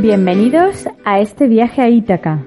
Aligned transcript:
Bienvenidos 0.00 0.88
a 1.04 1.18
este 1.18 1.48
viaje 1.48 1.82
a 1.82 1.88
Ítaca. 1.88 2.44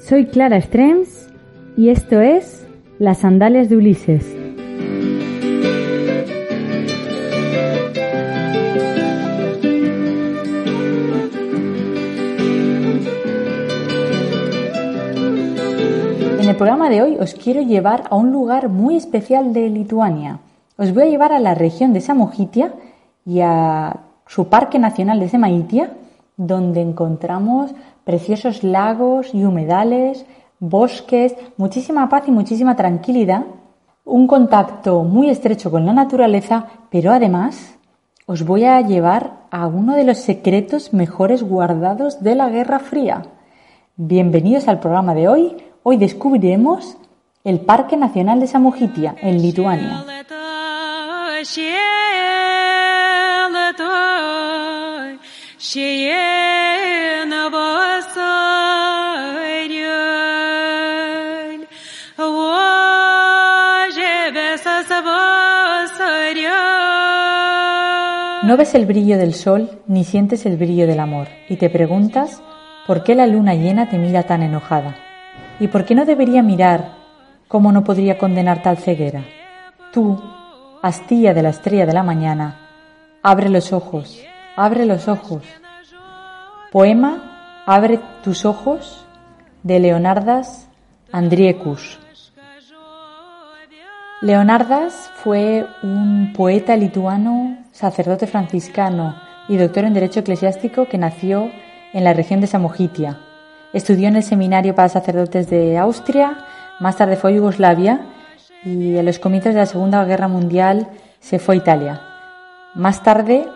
Soy 0.00 0.26
Clara 0.26 0.60
Strems 0.60 1.30
y 1.78 1.88
esto 1.88 2.20
es 2.20 2.68
Las 2.98 3.20
Sandalias 3.20 3.70
de 3.70 3.76
Ulises. 3.78 4.26
En 16.38 16.48
el 16.50 16.56
programa 16.56 16.90
de 16.90 17.00
hoy 17.00 17.16
os 17.18 17.32
quiero 17.32 17.62
llevar 17.62 18.04
a 18.10 18.16
un 18.16 18.30
lugar 18.30 18.68
muy 18.68 18.96
especial 18.96 19.54
de 19.54 19.70
Lituania. 19.70 20.40
Os 20.76 20.92
voy 20.92 21.04
a 21.04 21.06
llevar 21.06 21.32
a 21.32 21.40
la 21.40 21.54
región 21.54 21.94
de 21.94 22.02
Samogitia 22.02 22.74
y 23.24 23.40
a 23.40 24.00
su 24.26 24.48
Parque 24.48 24.78
Nacional 24.78 25.18
de 25.18 25.30
Semaitia, 25.30 25.92
donde 26.38 26.80
encontramos 26.80 27.72
preciosos 28.04 28.62
lagos 28.62 29.34
y 29.34 29.44
humedales, 29.44 30.24
bosques, 30.60 31.34
muchísima 31.58 32.08
paz 32.08 32.24
y 32.28 32.30
muchísima 32.30 32.76
tranquilidad, 32.76 33.44
un 34.04 34.26
contacto 34.26 35.02
muy 35.02 35.28
estrecho 35.28 35.70
con 35.70 35.84
la 35.84 35.92
naturaleza, 35.92 36.66
pero 36.90 37.12
además 37.12 37.76
os 38.24 38.44
voy 38.44 38.64
a 38.64 38.80
llevar 38.80 39.40
a 39.50 39.66
uno 39.66 39.94
de 39.94 40.04
los 40.04 40.18
secretos 40.18 40.94
mejores 40.94 41.42
guardados 41.42 42.22
de 42.22 42.34
la 42.34 42.48
Guerra 42.48 42.78
Fría. 42.78 43.26
Bienvenidos 43.96 44.68
al 44.68 44.80
programa 44.80 45.14
de 45.14 45.28
hoy. 45.28 45.56
Hoy 45.82 45.96
descubriremos 45.96 46.96
el 47.42 47.60
Parque 47.60 47.96
Nacional 47.96 48.40
de 48.40 48.46
Samogitia, 48.46 49.16
en 49.20 49.42
Lituania. 49.42 50.04
No 68.44 68.56
ves 68.56 68.74
el 68.74 68.86
brillo 68.86 69.18
del 69.18 69.34
sol 69.34 69.82
ni 69.86 70.04
sientes 70.04 70.46
el 70.46 70.56
brillo 70.56 70.86
del 70.86 71.00
amor 71.00 71.28
y 71.50 71.56
te 71.56 71.68
preguntas 71.68 72.42
por 72.86 73.04
qué 73.04 73.14
la 73.14 73.26
luna 73.26 73.54
llena 73.54 73.90
te 73.90 73.98
mira 73.98 74.22
tan 74.22 74.42
enojada 74.42 74.96
y 75.60 75.68
por 75.68 75.84
qué 75.84 75.94
no 75.94 76.06
debería 76.06 76.42
mirar 76.42 76.94
cómo 77.46 77.72
no 77.72 77.84
podría 77.84 78.16
condenar 78.16 78.62
tal 78.62 78.78
ceguera. 78.78 79.22
Tú, 79.92 80.18
astilla 80.80 81.34
de 81.34 81.42
la 81.42 81.50
estrella 81.50 81.84
de 81.84 81.92
la 81.92 82.02
mañana, 82.02 82.56
abre 83.22 83.50
los 83.50 83.74
ojos, 83.74 84.18
abre 84.58 84.86
los 84.86 85.06
ojos. 85.08 85.42
Poema 86.72 87.62
Abre 87.64 88.00
tus 88.24 88.46
ojos 88.46 89.04
de 89.62 89.78
Leonardas 89.78 90.68
Andriecus. 91.12 92.00
Leonardas 94.22 95.12
fue 95.16 95.66
un 95.82 96.32
poeta 96.34 96.76
lituano, 96.76 97.58
sacerdote 97.72 98.26
franciscano 98.26 99.14
y 99.48 99.58
doctor 99.58 99.84
en 99.84 99.92
Derecho 99.92 100.20
Eclesiástico 100.20 100.86
que 100.86 100.96
nació 100.96 101.50
en 101.92 102.04
la 102.04 102.14
región 102.14 102.40
de 102.40 102.46
Samogitia. 102.46 103.18
Estudió 103.74 104.08
en 104.08 104.16
el 104.16 104.22
Seminario 104.22 104.74
para 104.74 104.88
Sacerdotes 104.88 105.50
de 105.50 105.76
Austria, 105.76 106.38
más 106.80 106.96
tarde 106.96 107.16
fue 107.16 107.32
a 107.32 107.34
Yugoslavia 107.34 108.00
y 108.64 108.96
en 108.96 109.04
los 109.04 109.18
comienzos 109.18 109.52
de 109.52 109.60
la 109.60 109.66
Segunda 109.66 110.04
Guerra 110.06 110.26
Mundial 110.26 110.88
se 111.20 111.38
fue 111.38 111.56
a 111.56 111.58
Italia. 111.58 112.00
Más 112.74 113.02
tarde 113.02 113.46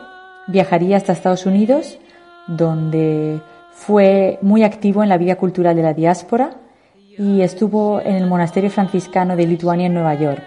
viajaría 0.52 0.96
hasta 0.96 1.12
Estados 1.12 1.46
Unidos, 1.46 1.98
donde 2.46 3.40
fue 3.72 4.38
muy 4.42 4.62
activo 4.62 5.02
en 5.02 5.08
la 5.08 5.18
vida 5.18 5.36
cultural 5.36 5.74
de 5.74 5.82
la 5.82 5.94
diáspora 5.94 6.50
y 7.18 7.40
estuvo 7.40 8.00
en 8.00 8.16
el 8.16 8.26
monasterio 8.26 8.70
franciscano 8.70 9.34
de 9.36 9.46
Lituania 9.46 9.86
en 9.86 9.94
Nueva 9.94 10.14
York, 10.14 10.44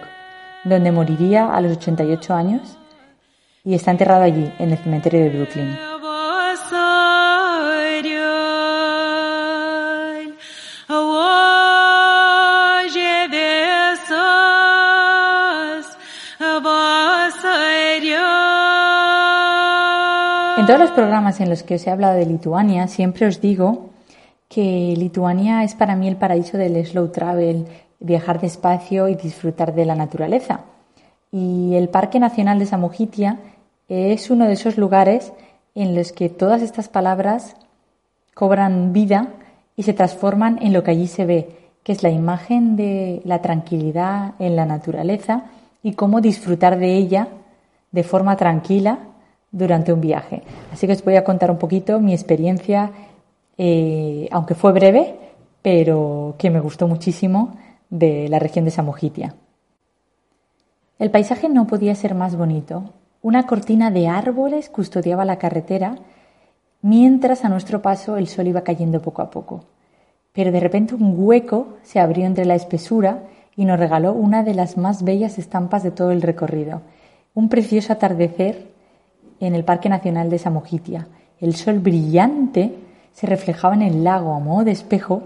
donde 0.64 0.92
moriría 0.92 1.54
a 1.54 1.60
los 1.60 1.76
88 1.76 2.34
años 2.34 2.78
y 3.64 3.74
está 3.74 3.90
enterrado 3.90 4.22
allí, 4.22 4.50
en 4.58 4.70
el 4.70 4.78
cementerio 4.78 5.20
de 5.20 5.30
Brooklyn. 5.30 5.95
En 20.66 20.74
todos 20.74 20.80
los 20.80 20.96
programas 20.96 21.40
en 21.40 21.48
los 21.48 21.62
que 21.62 21.76
os 21.76 21.86
he 21.86 21.92
hablado 21.92 22.16
de 22.16 22.26
Lituania, 22.26 22.88
siempre 22.88 23.24
os 23.28 23.40
digo 23.40 23.90
que 24.48 24.94
Lituania 24.96 25.62
es 25.62 25.76
para 25.76 25.94
mí 25.94 26.08
el 26.08 26.16
paraíso 26.16 26.58
del 26.58 26.84
slow 26.84 27.12
travel, 27.12 27.66
viajar 28.00 28.40
despacio 28.40 29.06
y 29.06 29.14
disfrutar 29.14 29.76
de 29.76 29.84
la 29.84 29.94
naturaleza. 29.94 30.62
Y 31.30 31.76
el 31.76 31.88
Parque 31.88 32.18
Nacional 32.18 32.58
de 32.58 32.66
Samogitia 32.66 33.38
es 33.88 34.28
uno 34.28 34.46
de 34.46 34.54
esos 34.54 34.76
lugares 34.76 35.32
en 35.76 35.94
los 35.94 36.10
que 36.10 36.30
todas 36.30 36.62
estas 36.62 36.88
palabras 36.88 37.54
cobran 38.34 38.92
vida 38.92 39.28
y 39.76 39.84
se 39.84 39.92
transforman 39.92 40.58
en 40.62 40.72
lo 40.72 40.82
que 40.82 40.90
allí 40.90 41.06
se 41.06 41.26
ve, 41.26 41.48
que 41.84 41.92
es 41.92 42.02
la 42.02 42.10
imagen 42.10 42.74
de 42.74 43.22
la 43.24 43.40
tranquilidad 43.40 44.34
en 44.40 44.56
la 44.56 44.66
naturaleza 44.66 45.44
y 45.84 45.92
cómo 45.92 46.20
disfrutar 46.20 46.76
de 46.76 46.96
ella 46.96 47.28
de 47.92 48.02
forma 48.02 48.36
tranquila 48.36 48.98
durante 49.50 49.92
un 49.92 50.00
viaje. 50.00 50.42
Así 50.72 50.86
que 50.86 50.92
os 50.92 51.04
voy 51.04 51.16
a 51.16 51.24
contar 51.24 51.50
un 51.50 51.58
poquito 51.58 52.00
mi 52.00 52.12
experiencia 52.12 52.92
eh, 53.58 54.28
aunque 54.30 54.54
fue 54.54 54.72
breve, 54.72 55.16
pero 55.62 56.34
que 56.38 56.50
me 56.50 56.60
gustó 56.60 56.86
muchísimo 56.88 57.56
de 57.90 58.28
la 58.28 58.38
región 58.38 58.64
de 58.64 58.70
Samogitia. 58.70 59.34
El 60.98 61.10
paisaje 61.10 61.48
no 61.48 61.66
podía 61.66 61.94
ser 61.94 62.14
más 62.14 62.36
bonito. 62.36 62.92
Una 63.22 63.46
cortina 63.46 63.90
de 63.90 64.08
árboles 64.08 64.68
custodiaba 64.68 65.24
la 65.24 65.38
carretera, 65.38 65.96
mientras 66.82 67.44
a 67.44 67.48
nuestro 67.48 67.82
paso 67.82 68.16
el 68.16 68.28
sol 68.28 68.46
iba 68.46 68.62
cayendo 68.62 69.02
poco 69.02 69.22
a 69.22 69.30
poco. 69.30 69.64
Pero 70.32 70.52
de 70.52 70.60
repente 70.60 70.94
un 70.94 71.14
hueco 71.16 71.78
se 71.82 71.98
abrió 71.98 72.26
entre 72.26 72.44
la 72.44 72.54
espesura 72.54 73.22
y 73.56 73.64
nos 73.64 73.78
regaló 73.78 74.12
una 74.12 74.42
de 74.42 74.54
las 74.54 74.76
más 74.76 75.02
bellas 75.02 75.38
estampas 75.38 75.82
de 75.82 75.90
todo 75.90 76.10
el 76.10 76.22
recorrido. 76.22 76.82
Un 77.34 77.48
precioso 77.48 77.92
atardecer 77.92 78.68
en 79.40 79.54
el 79.54 79.64
Parque 79.64 79.88
Nacional 79.88 80.30
de 80.30 80.38
Samogitia. 80.38 81.08
El 81.40 81.54
sol 81.54 81.80
brillante 81.80 82.74
se 83.12 83.26
reflejaba 83.26 83.74
en 83.74 83.82
el 83.82 84.04
lago 84.04 84.34
a 84.34 84.40
modo 84.40 84.64
de 84.64 84.72
espejo 84.72 85.22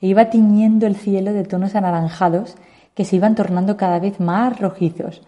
e 0.00 0.08
iba 0.08 0.30
tiñendo 0.30 0.86
el 0.86 0.96
cielo 0.96 1.32
de 1.32 1.44
tonos 1.44 1.74
anaranjados 1.74 2.56
que 2.94 3.04
se 3.04 3.16
iban 3.16 3.34
tornando 3.34 3.76
cada 3.76 3.98
vez 3.98 4.20
más 4.20 4.58
rojizos. 4.60 5.22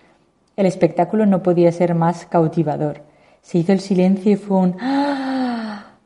El 0.57 0.67
espectáculo 0.67 1.27
no 1.27 1.43
podía 1.43 1.73
ser 1.73 1.95
más 1.95 2.27
cautivador. 2.27 3.03
Se 3.43 3.59
hizo 3.59 3.73
el 3.73 3.81
silencio 3.81 4.33
y 4.33 4.37
fue 4.37 4.59
un 4.59 4.77
¡Ah! 4.81 5.97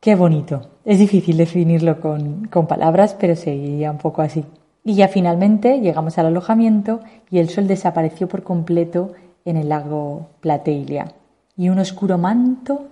¡Qué 0.00 0.14
bonito! 0.14 0.70
Es 0.84 0.98
difícil 0.98 1.36
definirlo 1.36 2.00
con, 2.00 2.46
con 2.46 2.66
palabras, 2.66 3.16
pero 3.18 3.34
seguía 3.34 3.90
un 3.90 3.98
poco 3.98 4.22
así. 4.22 4.44
Y 4.84 4.94
ya 4.94 5.08
finalmente 5.08 5.80
llegamos 5.80 6.16
al 6.18 6.26
alojamiento 6.26 7.00
y 7.30 7.38
el 7.38 7.48
sol 7.48 7.66
desapareció 7.66 8.28
por 8.28 8.42
completo 8.42 9.12
en 9.44 9.56
el 9.56 9.68
lago 9.68 10.28
Plateilia 10.40 11.12
y 11.56 11.68
un 11.68 11.78
oscuro 11.78 12.18
manto 12.18 12.88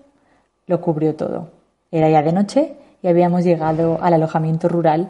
lo 0.66 0.80
cubrió 0.80 1.14
todo. 1.14 1.48
Era 1.90 2.08
ya 2.08 2.22
de 2.22 2.32
noche 2.32 2.74
y 3.02 3.08
habíamos 3.08 3.44
llegado 3.44 3.98
al 4.02 4.14
alojamiento 4.14 4.68
rural, 4.68 5.08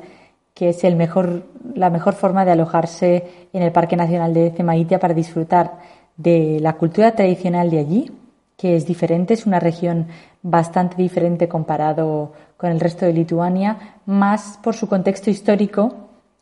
que 0.53 0.69
es 0.69 0.83
la 0.85 1.91
mejor 1.91 2.15
forma 2.15 2.45
de 2.45 2.53
alojarse 2.53 3.49
en 3.53 3.62
el 3.62 3.73
Parque 3.73 3.97
Nacional 3.97 4.35
de 4.35 4.51
Cemaitia 4.51 4.99
para 4.99 5.15
disfrutar 5.15 5.79
de 6.17 6.59
la 6.61 6.75
cultura 6.75 7.12
tradicional 7.12 7.71
de 7.71 7.79
allí, 7.79 8.12
que 8.56 8.77
es 8.77 8.87
diferente, 8.87 9.35
es 9.35 9.47
una 9.47 9.59
región 9.59 10.07
bastante 10.43 10.97
diferente 10.97 11.49
comparado 11.49 12.33
con 12.57 12.71
el 12.71 12.79
resto 12.79 13.05
de 13.05 13.12
Lituania, 13.12 13.97
más 14.07 14.59
por 14.62 14.75
su 14.75 14.89
contexto 14.89 15.31
histórico. 15.31 15.93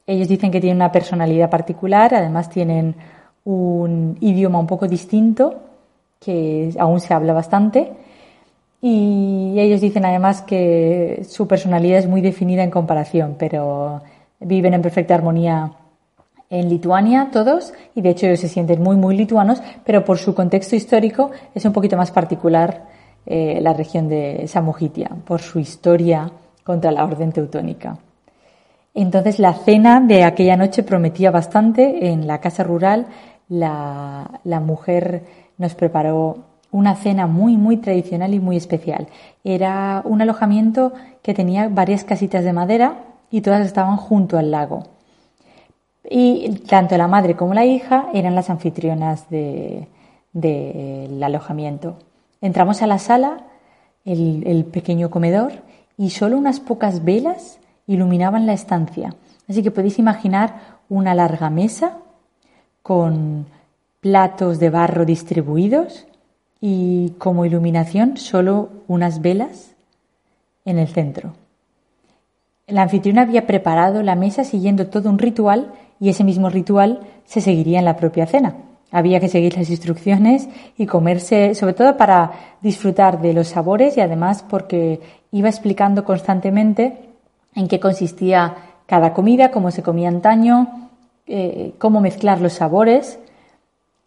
Ellos 0.06 0.28
dicen 0.28 0.50
que 0.50 0.60
tienen 0.60 0.76
una 0.76 0.92
personalidad 0.92 1.48
particular, 1.48 2.14
además 2.14 2.50
tienen 2.50 2.96
un 3.44 4.18
idioma 4.20 4.58
un 4.58 4.66
poco 4.66 4.86
distinto, 4.88 5.60
que 6.24 6.70
aún 6.78 7.00
se 7.00 7.14
habla 7.14 7.32
bastante, 7.32 7.92
y 8.80 9.54
ellos 9.58 9.80
dicen 9.80 10.04
además 10.04 10.42
que 10.42 11.24
su 11.28 11.46
personalidad 11.46 11.98
es 11.98 12.08
muy 12.08 12.20
definida 12.20 12.64
en 12.64 12.70
comparación, 12.70 13.36
pero 13.38 14.02
viven 14.40 14.74
en 14.74 14.82
perfecta 14.82 15.14
armonía 15.14 15.72
en 16.50 16.68
Lituania 16.68 17.30
todos 17.32 17.72
y 17.94 18.02
de 18.02 18.10
hecho 18.10 18.26
ellos 18.26 18.40
se 18.40 18.48
sienten 18.48 18.82
muy 18.82 18.96
muy 18.96 19.16
lituanos, 19.16 19.62
pero 19.84 20.04
por 20.04 20.18
su 20.18 20.34
contexto 20.34 20.76
histórico 20.76 21.30
es 21.54 21.64
un 21.64 21.72
poquito 21.72 21.96
más 21.96 22.10
particular 22.10 22.88
eh, 23.24 23.60
la 23.62 23.72
región 23.72 24.08
de 24.08 24.46
Samogitia, 24.48 25.10
por 25.24 25.40
su 25.40 25.60
historia 25.60 26.30
contra 26.64 26.90
la 26.90 27.04
orden 27.04 27.32
teutónica. 27.32 27.96
Entonces 28.94 29.38
la 29.38 29.54
cena 29.54 30.00
de 30.00 30.24
aquella 30.24 30.56
noche 30.56 30.82
prometía 30.82 31.30
bastante. 31.30 32.08
En 32.08 32.26
la 32.26 32.40
casa 32.40 32.64
rural 32.64 33.06
la, 33.48 34.40
la 34.44 34.60
mujer 34.60 35.22
nos 35.62 35.74
preparó 35.74 36.44
una 36.72 36.96
cena 36.96 37.26
muy, 37.26 37.56
muy 37.56 37.76
tradicional 37.76 38.34
y 38.34 38.40
muy 38.40 38.56
especial. 38.56 39.06
Era 39.44 40.02
un 40.04 40.20
alojamiento 40.20 40.92
que 41.22 41.34
tenía 41.34 41.68
varias 41.68 42.02
casitas 42.04 42.44
de 42.44 42.52
madera 42.52 42.96
y 43.30 43.42
todas 43.42 43.64
estaban 43.64 43.96
junto 43.96 44.38
al 44.38 44.50
lago. 44.50 44.84
Y 46.10 46.50
tanto 46.68 46.98
la 46.98 47.06
madre 47.06 47.36
como 47.36 47.54
la 47.54 47.64
hija 47.64 48.06
eran 48.12 48.34
las 48.34 48.50
anfitrionas 48.50 49.26
del 49.30 49.86
alojamiento. 51.22 51.96
Entramos 52.40 52.82
a 52.82 52.88
la 52.88 52.98
sala, 52.98 53.44
el, 54.04 54.64
pequeño 54.64 55.10
comedor, 55.10 55.52
y 55.96 56.10
solo 56.10 56.36
unas 56.36 56.58
pocas 56.58 57.04
velas 57.04 57.60
iluminaban 57.86 58.46
la 58.46 58.54
estancia. 58.54 59.14
Así 59.48 59.62
que 59.62 59.70
podéis 59.70 59.98
imaginar 59.98 60.80
una 60.88 61.14
larga 61.14 61.50
mesa 61.50 61.98
con 62.82 63.46
platos 64.02 64.58
de 64.58 64.68
barro 64.68 65.04
distribuidos 65.04 66.06
y 66.60 67.10
como 67.18 67.46
iluminación 67.46 68.16
solo 68.16 68.68
unas 68.88 69.22
velas 69.22 69.74
en 70.64 70.78
el 70.78 70.88
centro. 70.88 71.34
La 72.66 72.82
anfitriona 72.82 73.22
había 73.22 73.46
preparado 73.46 74.02
la 74.02 74.16
mesa 74.16 74.42
siguiendo 74.42 74.88
todo 74.88 75.08
un 75.08 75.18
ritual 75.18 75.72
y 76.00 76.08
ese 76.08 76.24
mismo 76.24 76.50
ritual 76.50 77.00
se 77.24 77.40
seguiría 77.40 77.78
en 77.78 77.84
la 77.84 77.96
propia 77.96 78.26
cena. 78.26 78.56
Había 78.90 79.20
que 79.20 79.28
seguir 79.28 79.56
las 79.56 79.70
instrucciones 79.70 80.48
y 80.76 80.86
comerse, 80.86 81.54
sobre 81.54 81.74
todo 81.74 81.96
para 81.96 82.32
disfrutar 82.60 83.22
de 83.22 83.32
los 83.34 83.48
sabores 83.48 83.96
y 83.96 84.00
además 84.00 84.44
porque 84.48 85.00
iba 85.30 85.48
explicando 85.48 86.04
constantemente 86.04 86.98
en 87.54 87.68
qué 87.68 87.78
consistía 87.78 88.56
cada 88.86 89.14
comida, 89.14 89.52
cómo 89.52 89.70
se 89.70 89.84
comía 89.84 90.08
antaño, 90.08 90.90
eh, 91.28 91.74
cómo 91.78 92.00
mezclar 92.00 92.40
los 92.40 92.54
sabores 92.54 93.20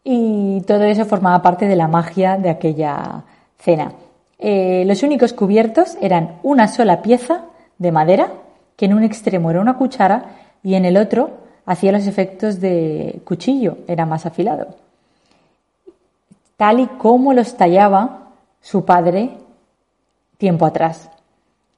y 0.07 0.61
todo 0.61 0.83
eso 0.83 1.03
formaba 1.03 1.41
parte 1.41 1.67
de 1.67 1.75
la 1.75 1.87
magia 1.87 2.37
de 2.37 2.51
aquella 2.51 3.23
cena. 3.57 3.91
Eh, 4.37 4.83
los 4.85 5.01
únicos 5.01 5.33
cubiertos 5.33 5.97
eran 5.99 6.35
una 6.43 6.67
sola 6.67 7.01
pieza 7.01 7.45
de 7.79 7.91
madera, 7.91 8.31
que 8.77 8.85
en 8.85 8.93
un 8.93 9.03
extremo 9.03 9.49
era 9.49 9.59
una 9.59 9.77
cuchara 9.77 10.25
y 10.61 10.75
en 10.75 10.85
el 10.85 10.97
otro 10.97 11.31
hacía 11.65 11.91
los 11.91 12.05
efectos 12.05 12.61
de 12.61 13.19
cuchillo, 13.25 13.79
era 13.87 14.05
más 14.05 14.27
afilado. 14.27 14.75
Tal 16.55 16.81
y 16.81 16.85
como 16.85 17.33
los 17.33 17.57
tallaba 17.57 18.29
su 18.61 18.85
padre 18.85 19.31
tiempo 20.37 20.67
atrás. 20.67 21.09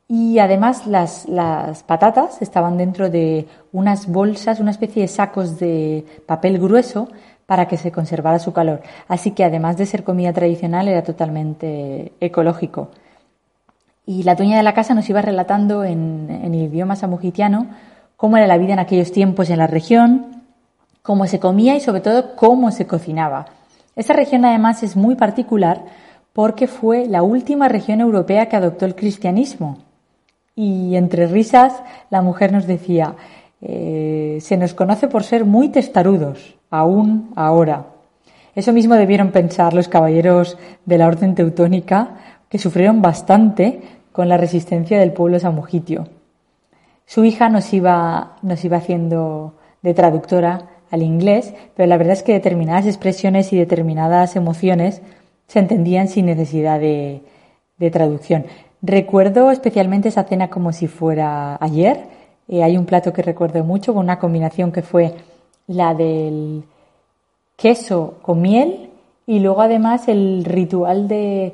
Y 0.10 0.40
además 0.40 0.86
las, 0.86 1.28
las, 1.30 1.84
patatas 1.84 2.42
estaban 2.42 2.78
dentro 2.78 3.10
de 3.10 3.48
unas 3.72 4.08
bolsas, 4.08 4.60
una 4.60 4.72
especie 4.72 5.02
de 5.04 5.08
sacos 5.08 5.60
de 5.60 6.06
papel 6.26 6.60
grueso 6.60 7.08
para 7.48 7.68
que 7.68 7.78
se 7.78 7.92
conservara 7.92 8.38
su 8.38 8.54
calor. 8.54 8.82
Así 9.08 9.32
que 9.32 9.44
además 9.44 9.78
de 9.78 9.88
ser 9.88 10.04
comida 10.04 10.34
tradicional 10.34 10.88
era 10.88 11.02
totalmente 11.02 12.12
ecológico. 12.20 12.92
Y 14.06 14.24
la 14.24 14.36
dueña 14.36 14.58
de 14.58 14.64
la 14.64 14.76
casa 14.76 14.94
nos 14.94 15.10
iba 15.10 15.22
relatando 15.22 15.84
en, 15.84 16.28
en 16.30 16.54
idioma 16.54 16.96
samujitiano 16.96 17.68
cómo 18.16 18.38
era 18.38 18.48
la 18.48 18.58
vida 18.58 18.74
en 18.74 18.80
aquellos 18.80 19.12
tiempos 19.12 19.50
en 19.50 19.58
la 19.58 19.68
región, 19.68 20.44
cómo 21.02 21.26
se 21.26 21.40
comía 21.40 21.76
y 21.76 21.80
sobre 21.80 22.02
todo 22.02 22.36
cómo 22.36 22.70
se 22.72 22.86
cocinaba. 22.86 23.48
Esta 23.96 24.14
región 24.14 24.46
además 24.46 24.84
es 24.84 24.96
muy 24.96 25.16
particular 25.16 25.86
porque 26.34 26.68
fue 26.68 27.08
la 27.08 27.24
última 27.24 27.70
región 27.70 28.02
europea 28.02 28.48
que 28.48 28.58
adoptó 28.58 28.86
el 28.86 28.96
cristianismo. 28.96 29.80
Y 30.54 30.96
entre 30.96 31.28
risas 31.28 31.82
la 32.10 32.22
mujer 32.22 32.52
nos 32.52 32.68
decía, 32.68 33.16
eh, 33.62 34.38
se 34.42 34.58
nos 34.58 34.74
conoce 34.74 35.08
por 35.08 35.24
ser 35.24 35.46
muy 35.46 35.70
testarudos, 35.70 36.57
aún 36.70 37.32
ahora. 37.36 37.88
Eso 38.56 38.74
mismo 38.74 38.96
debieron 38.96 39.32
pensar 39.32 39.74
los 39.74 39.88
caballeros 39.88 40.58
de 40.86 40.98
la 40.98 41.08
orden 41.08 41.36
teutónica, 41.36 42.16
que 42.50 42.58
sufrieron 42.58 43.02
bastante 43.02 43.82
con 44.12 44.30
la 44.30 44.38
resistencia 44.38 45.00
del 45.00 45.14
pueblo 45.14 45.40
samogitio. 45.40 46.08
Su 47.06 47.24
hija 47.24 47.50
nos 47.50 47.74
iba, 47.74 48.38
nos 48.42 48.66
iba 48.66 48.78
haciendo 48.78 49.54
de 49.82 49.94
traductora 49.94 50.70
al 50.92 51.04
inglés, 51.04 51.54
pero 51.76 51.88
la 51.88 51.98
verdad 51.98 52.14
es 52.14 52.24
que 52.24 52.34
determinadas 52.34 52.86
expresiones 52.86 53.54
y 53.54 53.58
determinadas 53.58 54.36
emociones 54.36 55.02
se 55.48 55.60
entendían 55.60 56.08
sin 56.08 56.26
necesidad 56.26 56.80
de, 56.80 57.22
traducción. 57.92 58.46
Recuerdo 58.82 59.52
especialmente 59.52 60.10
esa 60.10 60.24
cena 60.24 60.50
como 60.50 60.74
si 60.74 60.88
fuera 60.88 61.58
ayer. 61.62 62.06
Eh, 62.48 62.64
hay 62.64 62.76
un 62.76 62.86
plato 62.86 63.14
que 63.14 63.22
recuerdo 63.22 63.64
mucho 63.64 63.94
con 63.94 64.04
una 64.04 64.20
combinación 64.20 64.72
que 64.72 64.82
fue 64.82 65.14
la 65.68 65.94
del 65.94 66.64
queso 67.56 68.16
con 68.22 68.42
miel 68.42 68.90
y 69.26 69.40
luego 69.40 69.62
además 69.62 70.08
el 70.08 70.46
ritual 70.46 71.08
de 71.08 71.54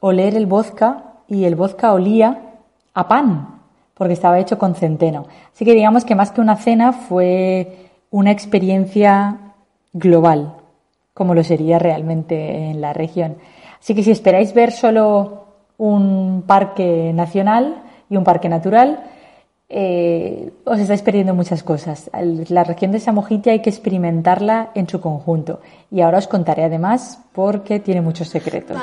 oler 0.00 0.36
el 0.36 0.46
vodka 0.46 1.14
y 1.28 1.44
el 1.44 1.54
vodka 1.54 1.92
olía 1.92 2.54
a 2.92 3.08
pan 3.08 3.60
porque 3.94 4.12
estaba 4.12 4.38
hecho 4.38 4.58
con 4.58 4.74
centeno. 4.74 5.26
Así 5.52 5.64
que 5.64 5.72
digamos 5.72 6.04
que 6.04 6.14
más 6.14 6.32
que 6.32 6.40
una 6.40 6.56
cena 6.56 6.92
fue 6.92 7.90
una 8.10 8.30
experiencia 8.30 9.38
global, 9.92 10.54
como 11.14 11.34
lo 11.34 11.44
sería 11.44 11.78
realmente 11.78 12.70
en 12.70 12.80
la 12.80 12.92
región. 12.92 13.36
Así 13.80 13.94
que 13.94 14.02
si 14.02 14.10
esperáis 14.10 14.52
ver 14.52 14.72
solo 14.72 15.44
un 15.78 16.44
parque 16.46 17.12
nacional 17.14 17.82
y 18.10 18.16
un 18.16 18.24
parque 18.24 18.48
natural, 18.48 19.04
eh, 19.76 20.52
os 20.64 20.78
estáis 20.78 21.02
perdiendo 21.02 21.34
muchas 21.34 21.64
cosas. 21.64 22.08
La 22.48 22.62
región 22.62 22.92
de 22.92 23.00
Samogitia 23.00 23.52
hay 23.52 23.60
que 23.60 23.70
experimentarla 23.70 24.70
en 24.76 24.88
su 24.88 25.00
conjunto. 25.00 25.60
Y 25.90 26.00
ahora 26.00 26.18
os 26.18 26.28
contaré 26.28 26.62
además 26.62 27.18
porque 27.32 27.80
tiene 27.80 28.00
muchos 28.00 28.28
secretos. 28.28 28.76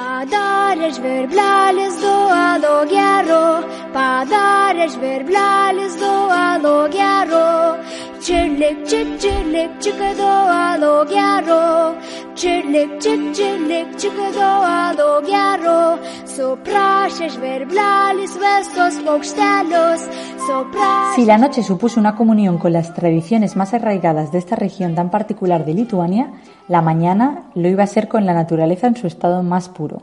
Si 21.15 21.25
la 21.25 21.37
noche 21.37 21.63
supuso 21.63 21.99
una 21.99 22.15
comunión 22.15 22.57
con 22.57 22.73
las 22.73 22.93
tradiciones 22.93 23.55
más 23.55 23.73
arraigadas 23.73 24.31
de 24.31 24.39
esta 24.39 24.55
región 24.55 24.95
tan 24.95 25.09
particular 25.11 25.65
de 25.65 25.73
Lituania, 25.73 26.31
la 26.67 26.81
mañana 26.81 27.43
lo 27.53 27.67
iba 27.67 27.83
a 27.83 27.87
ser 27.87 28.07
con 28.07 28.25
la 28.25 28.33
naturaleza 28.33 28.87
en 28.87 28.95
su 28.95 29.07
estado 29.07 29.43
más 29.43 29.69
puro. 29.69 30.01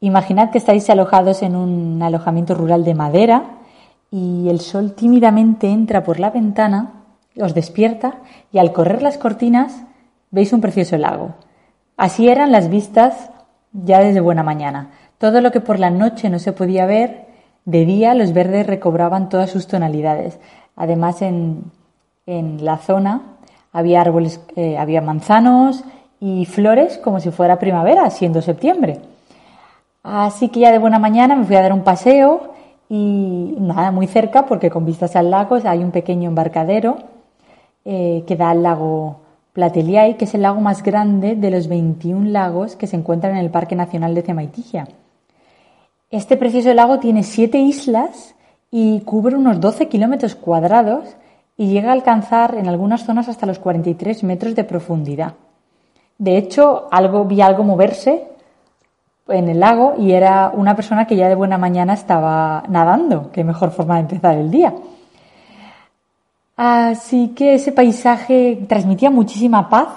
Imaginad 0.00 0.50
que 0.50 0.58
estáis 0.58 0.88
alojados 0.90 1.42
en 1.42 1.56
un 1.56 2.02
alojamiento 2.02 2.54
rural 2.54 2.84
de 2.84 2.94
madera 2.94 3.44
y 4.10 4.48
el 4.48 4.60
sol 4.60 4.94
tímidamente 4.94 5.68
entra 5.68 6.02
por 6.02 6.20
la 6.20 6.30
ventana, 6.30 6.92
os 7.40 7.54
despierta 7.54 8.14
y 8.52 8.58
al 8.58 8.72
correr 8.72 9.02
las 9.02 9.18
cortinas 9.18 9.82
veis 10.30 10.52
un 10.52 10.60
precioso 10.60 10.96
lago. 10.96 11.34
Así 11.96 12.28
eran 12.28 12.52
las 12.52 12.70
vistas 12.70 13.30
ya 13.72 14.00
desde 14.00 14.20
buena 14.20 14.42
mañana. 14.42 14.90
Todo 15.18 15.40
lo 15.40 15.50
que 15.50 15.60
por 15.60 15.78
la 15.78 15.90
noche 15.90 16.30
no 16.30 16.38
se 16.38 16.52
podía 16.52 16.86
ver, 16.86 17.26
de 17.64 17.84
día 17.84 18.14
los 18.14 18.32
verdes 18.32 18.66
recobraban 18.66 19.28
todas 19.28 19.50
sus 19.50 19.66
tonalidades. 19.66 20.38
Además, 20.76 21.22
en, 21.22 21.64
en 22.26 22.64
la 22.64 22.78
zona 22.78 23.22
había 23.72 24.00
árboles, 24.00 24.40
eh, 24.56 24.78
había 24.78 25.00
manzanos 25.00 25.84
y 26.20 26.44
flores 26.46 26.98
como 26.98 27.20
si 27.20 27.30
fuera 27.30 27.58
primavera, 27.58 28.08
siendo 28.10 28.42
septiembre. 28.42 29.00
Así 30.02 30.48
que 30.48 30.60
ya 30.60 30.72
de 30.72 30.78
buena 30.78 30.98
mañana 30.98 31.34
me 31.36 31.44
fui 31.44 31.56
a 31.56 31.62
dar 31.62 31.72
un 31.72 31.84
paseo 31.84 32.54
y 32.88 33.54
nada, 33.58 33.90
muy 33.90 34.06
cerca, 34.06 34.46
porque 34.46 34.70
con 34.70 34.84
vistas 34.84 35.16
al 35.16 35.30
lago 35.30 35.58
hay 35.64 35.82
un 35.82 35.90
pequeño 35.90 36.28
embarcadero 36.28 36.98
eh, 37.84 38.24
que 38.26 38.36
da 38.36 38.50
al 38.50 38.62
lago 38.62 39.20
Plateliai, 39.52 40.16
que 40.16 40.24
es 40.24 40.34
el 40.34 40.42
lago 40.42 40.60
más 40.60 40.82
grande 40.82 41.34
de 41.34 41.50
los 41.50 41.68
21 41.68 42.30
lagos 42.30 42.76
que 42.76 42.86
se 42.86 42.96
encuentran 42.96 43.36
en 43.36 43.44
el 43.44 43.50
Parque 43.50 43.74
Nacional 43.76 44.14
de 44.14 44.22
Cemaitigia. 44.22 44.88
Este 46.10 46.38
precioso 46.38 46.72
lago 46.72 47.00
tiene 47.00 47.22
siete 47.22 47.58
islas 47.58 48.34
y 48.70 49.00
cubre 49.00 49.36
unos 49.36 49.60
12 49.60 49.88
kilómetros 49.88 50.34
cuadrados 50.34 51.04
y 51.54 51.66
llega 51.68 51.90
a 51.90 51.92
alcanzar 51.92 52.54
en 52.54 52.66
algunas 52.66 53.04
zonas 53.04 53.28
hasta 53.28 53.44
los 53.44 53.58
43 53.58 54.24
metros 54.24 54.54
de 54.54 54.64
profundidad. 54.64 55.34
De 56.16 56.38
hecho, 56.38 56.88
algo, 56.90 57.26
vi 57.26 57.42
algo 57.42 57.62
moverse 57.62 58.26
en 59.28 59.50
el 59.50 59.60
lago 59.60 59.96
y 59.98 60.12
era 60.12 60.50
una 60.54 60.74
persona 60.74 61.06
que 61.06 61.14
ya 61.14 61.28
de 61.28 61.34
buena 61.34 61.58
mañana 61.58 61.92
estaba 61.92 62.62
nadando. 62.70 63.30
Qué 63.30 63.44
mejor 63.44 63.70
forma 63.70 63.96
de 63.96 64.00
empezar 64.00 64.38
el 64.38 64.50
día. 64.50 64.74
Así 66.56 67.34
que 67.36 67.54
ese 67.54 67.70
paisaje 67.70 68.64
transmitía 68.66 69.10
muchísima 69.10 69.68
paz, 69.68 69.88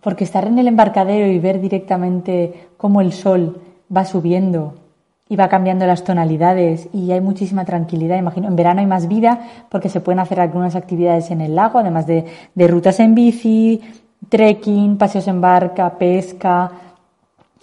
porque 0.00 0.24
estar 0.24 0.46
en 0.46 0.58
el 0.58 0.68
embarcadero 0.68 1.26
y 1.26 1.38
ver 1.38 1.60
directamente 1.60 2.70
cómo 2.78 3.02
el 3.02 3.12
sol 3.12 3.60
va 3.94 4.06
subiendo 4.06 4.83
y 5.28 5.36
va 5.36 5.48
cambiando 5.48 5.86
las 5.86 6.04
tonalidades 6.04 6.88
y 6.92 7.10
hay 7.12 7.20
muchísima 7.20 7.64
tranquilidad. 7.64 8.18
Imagino, 8.18 8.48
en 8.48 8.56
verano 8.56 8.80
hay 8.80 8.86
más 8.86 9.08
vida 9.08 9.40
porque 9.70 9.88
se 9.88 10.00
pueden 10.00 10.20
hacer 10.20 10.40
algunas 10.40 10.76
actividades 10.76 11.30
en 11.30 11.40
el 11.40 11.54
lago, 11.54 11.78
además 11.78 12.06
de, 12.06 12.26
de 12.54 12.68
rutas 12.68 13.00
en 13.00 13.14
bici, 13.14 13.80
trekking, 14.28 14.98
paseos 14.98 15.26
en 15.28 15.40
barca, 15.40 15.98
pesca. 15.98 16.70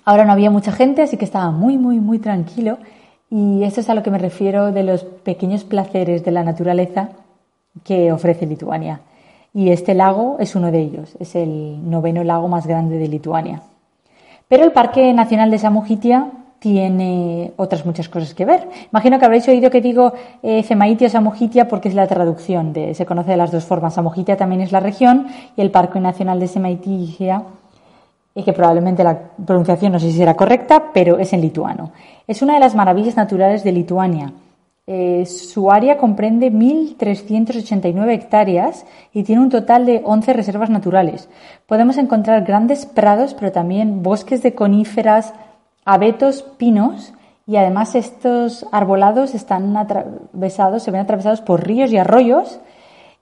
Ahora 0.05 0.25
no 0.25 0.31
había 0.31 0.49
mucha 0.49 0.71
gente, 0.71 1.03
así 1.03 1.17
que 1.17 1.25
estaba 1.25 1.51
muy, 1.51 1.77
muy, 1.77 1.99
muy 1.99 2.19
tranquilo. 2.19 2.79
Y 3.29 3.63
eso 3.63 3.79
es 3.79 3.89
a 3.89 3.95
lo 3.95 4.03
que 4.03 4.11
me 4.11 4.17
refiero 4.17 4.71
de 4.71 4.83
los 4.83 5.03
pequeños 5.03 5.63
placeres 5.63 6.25
de 6.25 6.31
la 6.31 6.43
naturaleza 6.43 7.09
que 7.83 8.11
ofrece 8.11 8.45
Lituania. 8.45 9.01
Y 9.53 9.69
este 9.69 9.93
lago 9.93 10.37
es 10.39 10.55
uno 10.55 10.71
de 10.71 10.79
ellos, 10.79 11.15
es 11.19 11.35
el 11.35 11.89
noveno 11.89 12.23
lago 12.23 12.47
más 12.47 12.65
grande 12.65 12.97
de 12.97 13.07
Lituania. 13.07 13.61
Pero 14.47 14.63
el 14.63 14.71
Parque 14.71 15.13
Nacional 15.13 15.51
de 15.51 15.59
Samogitia 15.59 16.27
tiene 16.61 17.53
otras 17.57 17.87
muchas 17.87 18.07
cosas 18.07 18.35
que 18.35 18.45
ver. 18.45 18.69
Imagino 18.91 19.17
que 19.17 19.25
habréis 19.25 19.47
oído 19.47 19.71
que 19.71 19.81
digo 19.81 20.13
eh, 20.43 20.61
Zemaitia 20.61 21.07
o 21.07 21.09
Samogitia 21.09 21.67
porque 21.67 21.89
es 21.89 21.95
la 21.95 22.05
traducción, 22.05 22.71
de, 22.71 22.93
se 22.93 23.07
conoce 23.07 23.31
de 23.31 23.37
las 23.37 23.51
dos 23.51 23.65
formas. 23.65 23.95
Samogitia 23.95 24.37
también 24.37 24.61
es 24.61 24.71
la 24.71 24.79
región 24.79 25.25
y 25.57 25.61
el 25.61 25.71
Parque 25.71 25.99
Nacional 25.99 26.39
de 26.39 26.47
Zemaitia, 26.47 27.43
y 28.35 28.43
que 28.43 28.53
probablemente 28.53 29.03
la 29.03 29.17
pronunciación 29.43 29.91
no 29.91 29.99
sé 29.99 30.11
si 30.11 30.17
será 30.17 30.35
correcta, 30.35 30.91
pero 30.93 31.17
es 31.17 31.33
en 31.33 31.41
lituano. 31.41 31.91
Es 32.27 32.43
una 32.43 32.53
de 32.53 32.59
las 32.59 32.75
maravillas 32.75 33.15
naturales 33.15 33.63
de 33.63 33.71
Lituania 33.71 34.31
eh, 34.93 35.25
su 35.25 35.71
área 35.71 35.97
comprende 35.97 36.51
1.389 36.51 38.11
hectáreas 38.11 38.85
y 39.13 39.23
tiene 39.23 39.41
un 39.41 39.49
total 39.49 39.85
de 39.85 40.01
11 40.03 40.33
reservas 40.33 40.69
naturales. 40.69 41.29
Podemos 41.65 41.97
encontrar 41.97 42.43
grandes 42.43 42.85
prados, 42.85 43.33
pero 43.33 43.51
también 43.51 44.03
bosques 44.03 44.41
de 44.43 44.53
coníferas, 44.53 45.33
abetos, 45.85 46.43
pinos 46.57 47.13
y 47.47 47.57
además 47.57 47.95
estos 47.95 48.65
arbolados 48.71 49.35
están 49.35 49.75
atravesados, 49.75 50.83
se 50.83 50.91
ven 50.91 51.01
atravesados 51.01 51.41
por 51.41 51.65
ríos 51.65 51.91
y 51.91 51.97
arroyos 51.97 52.59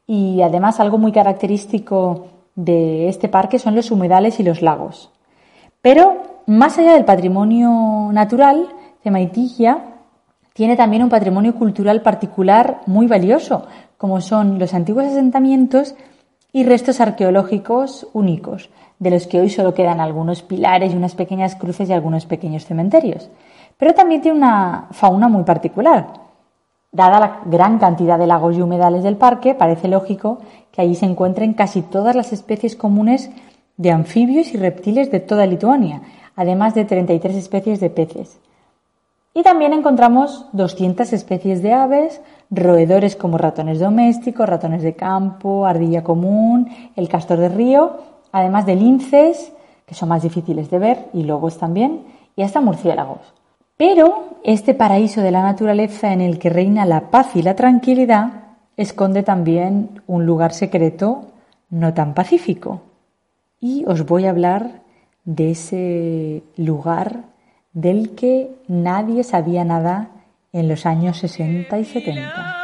y 0.05 0.41
además 0.41 0.79
algo 0.79 0.97
muy 0.97 1.11
característico 1.11 2.27
de 2.55 3.07
este 3.07 3.29
parque 3.29 3.59
son 3.59 3.75
los 3.75 3.91
humedales 3.91 4.39
y 4.39 4.43
los 4.43 4.61
lagos. 4.61 5.11
Pero 5.81 6.41
más 6.45 6.77
allá 6.77 6.93
del 6.93 7.05
patrimonio 7.05 8.09
natural, 8.11 8.67
Cemaitigia 9.03 9.95
tiene 10.53 10.75
también 10.75 11.03
un 11.03 11.09
patrimonio 11.09 11.55
cultural 11.55 12.01
particular 12.01 12.81
muy 12.85 13.07
valioso, 13.07 13.65
como 13.97 14.19
son 14.19 14.59
los 14.59 14.73
antiguos 14.73 15.05
asentamientos 15.05 15.95
y 16.51 16.63
restos 16.63 16.99
arqueológicos 16.99 18.07
únicos, 18.13 18.69
de 18.99 19.09
los 19.09 19.27
que 19.27 19.39
hoy 19.39 19.49
solo 19.49 19.73
quedan 19.73 20.01
algunos 20.01 20.41
pilares 20.41 20.93
y 20.93 20.97
unas 20.97 21.15
pequeñas 21.15 21.55
cruces 21.55 21.89
y 21.89 21.93
algunos 21.93 22.25
pequeños 22.25 22.65
cementerios. 22.65 23.29
Pero 23.77 23.93
también 23.93 24.21
tiene 24.21 24.37
una 24.37 24.87
fauna 24.91 25.29
muy 25.29 25.43
particular. 25.43 26.07
Dada 26.91 27.19
la 27.19 27.39
gran 27.45 27.79
cantidad 27.79 28.19
de 28.19 28.27
lagos 28.27 28.57
y 28.57 28.61
humedales 28.61 29.03
del 29.03 29.15
parque, 29.15 29.55
parece 29.55 29.87
lógico 29.87 30.39
que 30.71 30.81
allí 30.81 30.95
se 30.95 31.05
encuentren 31.05 31.53
casi 31.53 31.81
todas 31.81 32.15
las 32.15 32.33
especies 32.33 32.75
comunes 32.75 33.29
de 33.77 33.91
anfibios 33.91 34.53
y 34.53 34.57
reptiles 34.57 35.09
de 35.11 35.21
toda 35.21 35.45
Lituania, 35.45 36.01
además 36.35 36.75
de 36.75 36.85
33 36.85 37.35
especies 37.35 37.79
de 37.79 37.89
peces. 37.89 38.39
Y 39.33 39.43
también 39.43 39.71
encontramos 39.71 40.47
200 40.51 41.13
especies 41.13 41.61
de 41.61 41.71
aves, 41.71 42.19
roedores 42.49 43.15
como 43.15 43.37
ratones 43.37 43.79
domésticos, 43.79 44.49
ratones 44.49 44.81
de 44.81 44.95
campo, 44.95 45.65
ardilla 45.65 46.03
común, 46.03 46.67
el 46.95 47.07
castor 47.07 47.37
de 47.37 47.49
río, 47.49 47.99
además 48.31 48.65
de 48.65 48.75
linces, 48.75 49.51
que 49.85 49.95
son 49.95 50.09
más 50.09 50.23
difíciles 50.23 50.69
de 50.69 50.79
ver, 50.79 51.05
y 51.13 51.23
lobos 51.23 51.57
también, 51.57 52.03
y 52.35 52.43
hasta 52.43 52.61
murciélagos. 52.61 53.19
Pero 53.77 54.35
este 54.43 54.73
paraíso 54.73 55.21
de 55.21 55.31
la 55.31 55.41
naturaleza 55.41 56.11
en 56.11 56.21
el 56.21 56.37
que 56.37 56.49
reina 56.49 56.85
la 56.85 57.11
paz 57.11 57.35
y 57.35 57.41
la 57.41 57.55
tranquilidad 57.55 58.31
esconde 58.77 59.23
también 59.23 60.01
un 60.07 60.25
lugar 60.25 60.53
secreto 60.53 61.27
no 61.69 61.93
tan 61.93 62.13
pacífico. 62.13 62.81
Y 63.59 63.83
os 63.87 64.05
voy 64.05 64.25
a 64.25 64.31
hablar 64.31 64.81
de 65.25 65.51
ese 65.51 66.43
lugar 66.57 67.23
del 67.73 68.15
que 68.15 68.49
nadie 68.67 69.23
sabía 69.23 69.63
nada 69.63 70.09
en 70.51 70.67
los 70.67 70.85
años 70.85 71.17
60 71.17 71.77
y 71.77 71.85
70. 71.85 72.55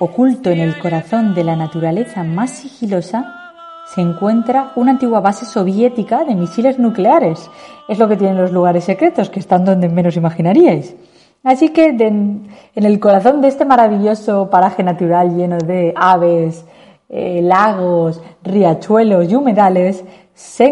Oculto 0.00 0.50
en 0.50 0.58
el 0.58 0.76
corazón 0.78 1.34
de 1.34 1.44
la 1.44 1.54
naturaleza 1.54 2.24
más 2.24 2.50
sigilosa, 2.50 3.52
se 3.94 4.00
encuentra 4.00 4.72
una 4.74 4.92
antigua 4.92 5.20
base 5.20 5.44
soviética 5.44 6.24
de 6.24 6.34
misiles 6.34 6.78
nucleares. 6.78 7.48
Es 7.88 7.98
lo 7.98 8.08
que 8.08 8.16
tienen 8.16 8.38
los 8.38 8.50
lugares 8.50 8.84
secretos, 8.84 9.30
que 9.30 9.40
están 9.40 9.64
donde 9.64 9.88
menos 9.88 10.16
imaginaríais. 10.16 10.96
Así 11.44 11.68
que 11.68 11.88
en 11.88 12.48
el 12.74 12.98
corazón 12.98 13.40
de 13.40 13.48
este 13.48 13.64
maravilloso 13.64 14.50
paraje 14.50 14.82
natural 14.82 15.36
lleno 15.36 15.58
de 15.58 15.92
aves, 15.96 16.64
eh, 17.08 17.40
lagos, 17.42 18.22
riachuelos 18.42 19.30
y 19.30 19.34
humedales, 19.34 20.04
se, 20.32 20.64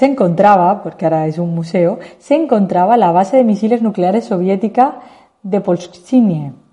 encontraba, 0.00 0.82
porque 0.82 1.04
ahora 1.04 1.26
es 1.26 1.38
un 1.38 1.54
museo, 1.54 2.00
se 2.18 2.34
encontraba 2.34 2.96
la 2.96 3.12
base 3.12 3.36
de 3.36 3.44
misiles 3.44 3.82
nucleares 3.82 4.24
soviética 4.24 5.00
de 5.42 5.60
Polskinie. 5.60 6.63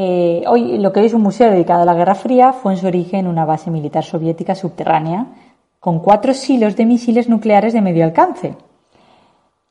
Eh, 0.00 0.44
hoy 0.46 0.78
lo 0.78 0.92
que 0.92 1.04
es 1.04 1.12
un 1.12 1.22
museo 1.22 1.50
dedicado 1.50 1.82
a 1.82 1.84
la 1.84 1.92
Guerra 1.92 2.14
Fría 2.14 2.52
fue 2.52 2.72
en 2.72 2.78
su 2.78 2.86
origen 2.86 3.26
una 3.26 3.44
base 3.44 3.68
militar 3.68 4.04
soviética 4.04 4.54
subterránea 4.54 5.26
con 5.80 5.98
cuatro 5.98 6.34
silos 6.34 6.76
de 6.76 6.86
misiles 6.86 7.28
nucleares 7.28 7.72
de 7.72 7.80
medio 7.80 8.04
alcance. 8.04 8.54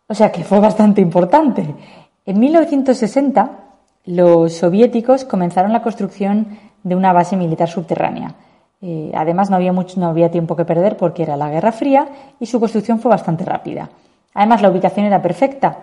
O 0.05 0.13
sea 0.13 0.29
que 0.34 0.43
fue 0.43 0.60
bastante 0.60 1.00
importante. 1.00 1.74
En 2.25 2.39
1960 2.41 3.51
los 4.07 4.51
soviéticos 4.51 5.24
comenzaron 5.24 5.72
la 5.72 5.81
construcción 5.81 6.60
de 6.84 6.96
una 6.98 7.13
base 7.13 7.38
militar 7.38 7.69
subterránea. 7.69 8.36
Eh, 8.81 9.13
además 9.15 9.50
no 9.50 9.55
había, 9.55 9.72
mucho, 9.72 9.98
no 9.98 10.07
había 10.07 10.29
tiempo 10.29 10.57
que 10.57 10.65
perder 10.65 10.98
porque 10.98 11.24
era 11.24 11.38
la 11.38 11.50
Guerra 11.50 11.72
Fría 11.72 12.05
y 12.38 12.48
su 12.48 12.60
construcción 12.60 13.00
fue 13.00 13.12
bastante 13.12 13.46
rápida. 13.46 13.89
Además 14.34 14.62
la 14.62 14.72
ubicación 14.72 15.05
era 15.05 15.22
perfecta, 15.22 15.77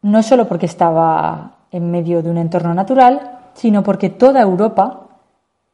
no 0.00 0.22
solo 0.22 0.48
porque 0.48 0.64
estaba 0.64 1.58
en 1.70 1.90
medio 1.90 2.22
de 2.22 2.30
un 2.30 2.38
entorno 2.38 2.72
natural, 2.72 3.40
sino 3.54 3.82
porque 3.82 4.10
toda 4.10 4.40
Europa 4.40 5.08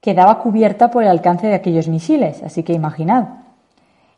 quedaba 0.01 0.39
cubierta 0.41 0.91
por 0.91 1.03
el 1.03 1.09
alcance 1.09 1.47
de 1.47 1.55
aquellos 1.55 1.89
misiles, 1.89 2.43
así 2.43 2.63
que 2.63 2.73
imaginad. 2.73 3.25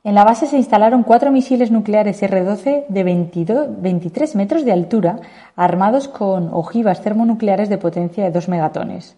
En 0.03 0.15
la 0.15 0.25
base 0.25 0.47
se 0.47 0.57
instalaron 0.57 1.03
cuatro 1.03 1.31
misiles 1.31 1.71
nucleares 1.71 2.23
R-12 2.23 2.87
de 2.89 3.05
23 3.05 4.35
metros 4.35 4.65
de 4.65 4.73
altura, 4.73 5.21
armados 5.57 6.09
con 6.09 6.49
ojivas 6.55 7.03
termonucleares 7.03 7.69
de 7.69 7.77
potencia 7.77 8.25
de 8.25 8.31
2 8.31 8.49
megatones, 8.49 9.17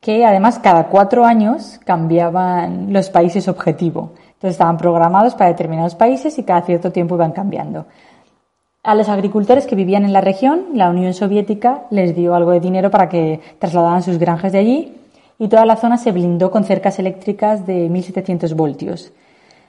que 0.00 0.24
además 0.26 0.58
cada 0.58 0.88
cuatro 0.88 1.24
años 1.24 1.78
cambiaban 1.84 2.92
los 2.92 3.08
países 3.10 3.46
objetivo. 3.46 4.14
Entonces 4.34 4.54
estaban 4.54 4.78
programados 4.78 5.36
para 5.36 5.50
determinados 5.50 5.94
países 5.94 6.36
y 6.38 6.42
cada 6.42 6.62
cierto 6.62 6.90
tiempo 6.90 7.14
iban 7.14 7.30
cambiando. 7.30 7.86
A 8.84 8.96
los 8.96 9.08
agricultores 9.08 9.68
que 9.68 9.76
vivían 9.76 10.04
en 10.04 10.12
la 10.12 10.20
región, 10.20 10.70
la 10.74 10.90
Unión 10.90 11.14
Soviética 11.14 11.84
les 11.90 12.16
dio 12.16 12.34
algo 12.34 12.50
de 12.50 12.58
dinero 12.58 12.90
para 12.90 13.08
que 13.08 13.40
trasladaran 13.60 14.02
sus 14.02 14.18
granjas 14.18 14.50
de 14.50 14.58
allí 14.58 14.96
y 15.38 15.46
toda 15.46 15.64
la 15.66 15.76
zona 15.76 15.98
se 15.98 16.10
blindó 16.10 16.50
con 16.50 16.64
cercas 16.64 16.98
eléctricas 16.98 17.64
de 17.64 17.88
1700 17.88 18.54
voltios. 18.54 19.12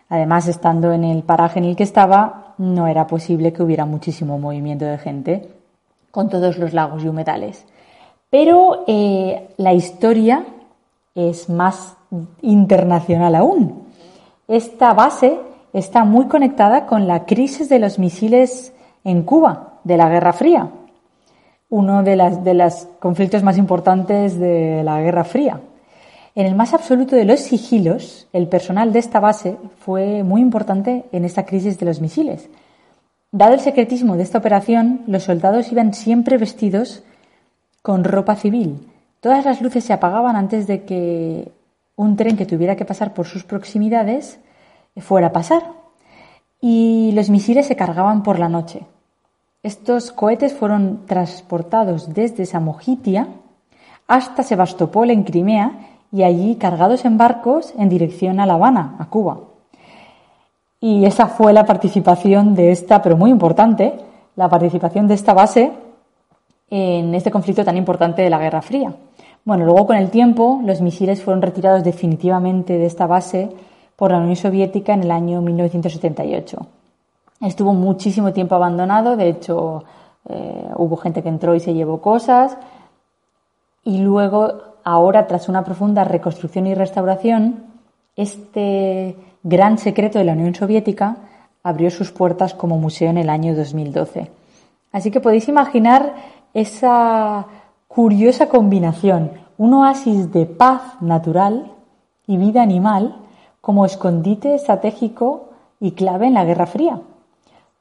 Además, 0.09 0.47
estando 0.47 0.91
en 0.93 1.03
el 1.03 1.21
paraje 1.21 1.59
en 1.59 1.65
el 1.65 1.75
que 1.75 1.83
estaba, 1.83 2.55
no 2.57 2.87
era 2.87 3.05
posible 3.05 3.53
que 3.53 3.61
hubiera 3.61 3.85
muchísimo 3.85 4.39
movimiento 4.39 4.85
de 4.85 4.97
gente 4.97 5.47
con 6.09 6.27
todos 6.27 6.57
los 6.57 6.73
lagos 6.73 7.03
y 7.03 7.07
humedales. 7.07 7.65
Pero 8.31 8.83
eh, 8.87 9.49
la 9.57 9.73
historia 9.73 10.43
es 11.13 11.49
más 11.49 11.95
internacional 12.41 13.35
aún. 13.35 13.83
Esta 14.47 14.95
base 14.95 15.37
está 15.71 16.03
muy 16.03 16.25
conectada 16.25 16.87
con 16.87 17.07
la 17.07 17.25
crisis 17.25 17.69
de 17.69 17.77
los 17.77 17.99
misiles 17.99 18.73
en 19.03 19.23
Cuba, 19.23 19.79
de 19.83 19.97
la 19.97 20.09
Guerra 20.09 20.33
Fría, 20.33 20.69
uno 21.69 22.03
de 22.03 22.53
los 22.53 22.87
conflictos 22.99 23.43
más 23.43 23.57
importantes 23.57 24.37
de 24.39 24.83
la 24.83 25.01
Guerra 25.01 25.23
Fría. 25.23 25.59
En 26.35 26.45
el 26.47 26.55
más 26.55 26.73
absoluto 26.73 27.15
de 27.15 27.25
los 27.25 27.39
sigilos, 27.39 28.27
el 28.33 28.47
personal 28.47 28.91
de 28.91 28.99
esta 28.99 29.19
base 29.19 29.57
fue 29.79 30.23
muy 30.23 30.41
importante 30.41 31.05
en 31.11 31.25
esta 31.25 31.45
crisis 31.45 31.77
de 31.77 31.85
los 31.85 32.01
misiles. 32.01 32.49
Dado 33.31 33.53
el 33.53 33.59
secretismo 33.59 34.15
de 34.15 34.23
esta 34.23 34.37
operación, 34.37 35.01
los 35.07 35.23
soldados 35.23 35.71
iban 35.71 35.93
siempre 35.93 36.37
vestidos 36.37 37.03
con 37.81 38.03
ropa 38.03 38.35
civil. 38.35 38.87
Todas 39.19 39.45
las 39.45 39.61
luces 39.61 39.83
se 39.83 39.93
apagaban 39.93 40.35
antes 40.35 40.67
de 40.67 40.83
que 40.83 41.51
un 41.95 42.15
tren 42.15 42.37
que 42.37 42.45
tuviera 42.45 42.75
que 42.75 42.85
pasar 42.85 43.13
por 43.13 43.25
sus 43.25 43.43
proximidades 43.43 44.39
fuera 44.97 45.27
a 45.27 45.33
pasar. 45.33 45.63
Y 46.61 47.11
los 47.13 47.29
misiles 47.29 47.67
se 47.67 47.75
cargaban 47.75 48.23
por 48.23 48.39
la 48.39 48.49
noche. 48.49 48.81
Estos 49.63 50.11
cohetes 50.11 50.53
fueron 50.53 51.05
transportados 51.05 52.13
desde 52.13 52.45
Samogitia 52.45 53.29
hasta 54.09 54.43
Sebastopol 54.43 55.09
en 55.09 55.23
Crimea 55.23 55.71
y 56.11 56.23
allí 56.23 56.57
cargados 56.57 57.05
en 57.05 57.17
barcos 57.17 57.73
en 57.77 57.87
dirección 57.87 58.41
a 58.41 58.45
La 58.45 58.55
Habana, 58.55 58.97
a 58.99 59.05
Cuba. 59.05 59.39
Y 60.81 61.05
esa 61.05 61.27
fue 61.27 61.53
la 61.53 61.65
participación 61.65 62.55
de 62.55 62.73
esta, 62.73 63.01
pero 63.01 63.15
muy 63.15 63.31
importante, 63.31 63.93
la 64.35 64.49
participación 64.49 65.07
de 65.07 65.13
esta 65.13 65.33
base 65.33 65.71
en 66.69 67.15
este 67.15 67.31
conflicto 67.31 67.63
tan 67.63 67.77
importante 67.77 68.21
de 68.21 68.29
la 68.29 68.39
Guerra 68.39 68.61
Fría. 68.61 68.93
Bueno, 69.45 69.63
luego 69.63 69.87
con 69.87 69.95
el 69.95 70.09
tiempo 70.09 70.59
los 70.65 70.81
misiles 70.81 71.23
fueron 71.23 71.41
retirados 71.41 71.85
definitivamente 71.85 72.77
de 72.77 72.85
esta 72.85 73.07
base 73.07 73.49
por 73.95 74.11
la 74.11 74.17
Unión 74.17 74.35
Soviética 74.35 74.93
en 74.93 75.03
el 75.03 75.11
año 75.11 75.41
1978. 75.41 76.82
Estuvo 77.43 77.73
muchísimo 77.73 78.31
tiempo 78.31 78.55
abandonado, 78.55 79.17
de 79.17 79.27
hecho 79.27 79.83
eh, 80.29 80.69
hubo 80.77 80.95
gente 80.95 81.21
que 81.21 81.29
entró 81.29 81.53
y 81.55 81.59
se 81.59 81.73
llevó 81.73 82.01
cosas 82.01 82.57
y 83.83 83.97
luego 83.97 84.53
ahora, 84.85 85.27
tras 85.27 85.49
una 85.49 85.63
profunda 85.63 86.05
reconstrucción 86.05 86.67
y 86.67 86.73
restauración, 86.73 87.65
este 88.15 89.17
gran 89.43 89.77
secreto 89.77 90.19
de 90.19 90.25
la 90.25 90.31
Unión 90.33 90.55
Soviética 90.55 91.17
abrió 91.63 91.91
sus 91.91 92.11
puertas 92.11 92.53
como 92.53 92.77
museo 92.77 93.09
en 93.09 93.17
el 93.17 93.29
año 93.29 93.55
2012. 93.55 94.31
Así 94.93 95.11
que 95.11 95.19
podéis 95.19 95.49
imaginar 95.49 96.13
esa 96.53 97.45
curiosa 97.89 98.47
combinación, 98.47 99.31
un 99.57 99.73
oasis 99.73 100.31
de 100.31 100.45
paz 100.45 100.81
natural 101.01 101.73
y 102.25 102.37
vida 102.37 102.61
animal 102.61 103.17
como 103.59 103.85
escondite 103.85 104.55
estratégico 104.55 105.49
y 105.81 105.91
clave 105.91 106.27
en 106.27 106.35
la 106.35 106.45
Guerra 106.45 106.67
Fría. 106.67 107.01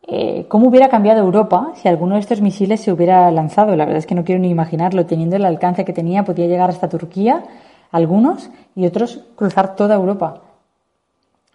Eh, 0.05 0.47
¿Cómo 0.49 0.69
hubiera 0.69 0.89
cambiado 0.89 1.21
Europa 1.21 1.73
si 1.77 1.89
alguno 1.89 2.15
de 2.15 2.21
estos 2.21 2.41
misiles 2.41 2.81
se 2.81 2.93
hubiera 2.93 3.31
lanzado? 3.31 3.77
La 3.77 3.85
verdad 3.85 3.99
es 3.99 4.07
que 4.07 4.15
no 4.15 4.25
quiero 4.25 4.41
ni 4.41 4.51
imaginarlo. 4.51 5.07
Teniendo 5.07 5.37
el 5.37 5.45
alcance 5.45 5.85
que 5.85 5.93
tenía, 5.93 6.25
podía 6.25 6.47
llegar 6.47 6.71
hasta 6.71 6.89
Turquía, 6.89 7.45
algunos, 7.93 8.51
y 8.75 8.87
otros 8.87 9.21
cruzar 9.37 9.77
toda 9.77 9.95
Europa. 9.95 10.43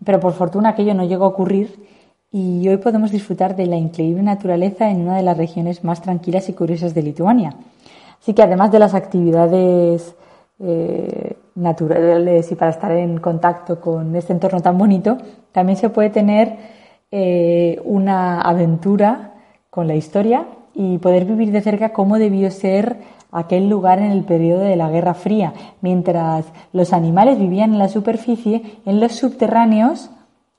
Pero 0.03 0.19
por 0.19 0.33
fortuna 0.33 0.69
aquello 0.69 0.93
no 0.93 1.05
llegó 1.05 1.25
a 1.25 1.29
ocurrir 1.29 1.87
y 2.31 2.67
hoy 2.67 2.77
podemos 2.77 3.11
disfrutar 3.11 3.55
de 3.55 3.65
la 3.65 3.77
increíble 3.77 4.21
naturaleza 4.21 4.89
en 4.89 5.01
una 5.01 5.17
de 5.17 5.23
las 5.23 5.37
regiones 5.37 5.83
más 5.83 6.01
tranquilas 6.01 6.47
y 6.49 6.53
curiosas 6.53 6.93
de 6.93 7.01
Lituania. 7.01 7.55
Así 8.21 8.33
que 8.33 8.43
además 8.43 8.71
de 8.71 8.79
las 8.79 8.93
actividades 8.93 10.15
eh, 10.59 11.37
naturales 11.55 12.51
y 12.51 12.55
para 12.55 12.71
estar 12.71 12.91
en 12.91 13.19
contacto 13.19 13.79
con 13.79 14.15
este 14.15 14.33
entorno 14.33 14.61
tan 14.61 14.77
bonito, 14.77 15.17
también 15.51 15.77
se 15.77 15.89
puede 15.89 16.09
tener 16.09 16.76
eh, 17.11 17.81
una 17.85 18.41
aventura 18.41 19.33
con 19.69 19.87
la 19.87 19.95
historia 19.95 20.45
y 20.73 20.97
poder 20.97 21.25
vivir 21.25 21.51
de 21.51 21.61
cerca 21.61 21.93
cómo 21.93 22.19
debió 22.19 22.51
ser 22.51 22.97
aquel 23.31 23.69
lugar 23.69 23.99
en 23.99 24.11
el 24.11 24.23
periodo 24.23 24.61
de 24.61 24.75
la 24.75 24.89
Guerra 24.89 25.13
Fría. 25.13 25.53
Mientras 25.81 26.45
los 26.73 26.93
animales 26.93 27.39
vivían 27.39 27.73
en 27.73 27.79
la 27.79 27.89
superficie, 27.89 28.79
en 28.85 28.99
los 28.99 29.13
subterráneos 29.13 30.09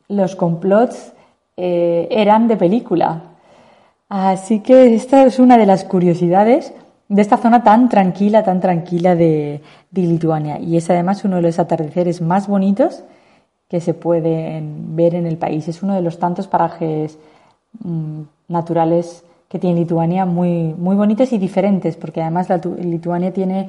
los 0.09 0.37
complots 0.37 1.13
eh, 1.57 2.09
eran 2.11 2.49
de 2.49 2.57
película. 2.57 3.23
Así 4.09 4.61
que 4.61 4.95
esta 4.95 5.25
es 5.25 5.39
una 5.39 5.59
de 5.59 5.67
las 5.67 5.85
curiosidades 5.85 6.73
de 7.09 7.23
esta 7.23 7.37
zona 7.37 7.63
tan 7.63 7.89
tranquila, 7.89 8.43
tan 8.43 8.61
tranquila 8.61 9.15
de, 9.15 9.61
de 9.91 10.03
Lituania. 10.03 10.59
Y 10.59 10.77
es 10.77 10.89
además 10.89 11.25
uno 11.25 11.37
de 11.37 11.43
los 11.43 11.59
atardeceres 11.59 12.23
más 12.23 12.49
bonitos 12.49 13.05
que 13.69 13.81
se 13.81 13.95
pueden 13.95 14.97
ver 14.97 15.15
en 15.15 15.27
el 15.27 15.37
país. 15.37 15.69
Es 15.69 15.83
uno 15.83 15.95
de 15.95 16.03
los 16.03 16.19
tantos 16.19 16.49
parajes 16.49 17.19
mm, 17.85 18.23
naturales 18.49 19.25
que 19.49 19.59
tiene 19.59 19.81
Lituania 19.81 20.25
muy, 20.27 20.75
muy 20.75 20.97
bonitos 20.97 21.33
y 21.33 21.39
diferentes, 21.39 21.97
porque 21.97 22.23
además 22.23 22.49
la, 22.49 22.57
Lituania 22.57 23.33
tiene 23.33 23.69